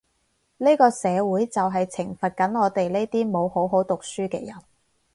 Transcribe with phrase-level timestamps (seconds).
[0.57, 4.55] 呢個社會就係懲罰緊我哋呢啲冇好好讀書嘅人